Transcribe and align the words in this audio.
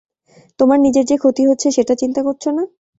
তোমার 0.59 0.79
নিজের 0.85 1.05
যে 1.07 1.15
ক্ষতি 1.19 1.43
হচ্ছে 1.45 1.67
সেটা 1.71 1.93
চিন্তা 2.01 2.21
করছো 2.27 2.49
না? 2.51 2.63